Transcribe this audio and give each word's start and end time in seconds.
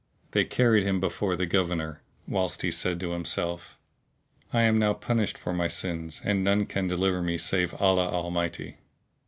They 0.31 0.45
carried 0.45 0.83
him 0.83 0.99
before 0.99 1.35
the 1.35 1.45
Governor, 1.45 2.01
whilst 2.27 2.63
he 2.63 2.71
said 2.71 2.99
to 3.01 3.11
himself, 3.11 3.77
"I 4.51 4.63
am 4.63 4.79
now 4.79 4.93
punished 4.93 5.37
for 5.37 5.53
my 5.53 5.67
sins 5.67 6.21
and 6.25 6.43
none 6.43 6.65
can 6.65 6.87
deliver 6.87 7.21
me 7.21 7.37
save 7.37 7.75
Allah 7.75 8.09
Almighty!" 8.09 8.77